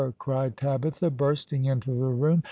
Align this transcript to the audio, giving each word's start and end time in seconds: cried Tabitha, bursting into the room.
cried 0.17 0.57
Tabitha, 0.57 1.11
bursting 1.11 1.65
into 1.65 1.91
the 1.93 2.07
room. 2.11 2.39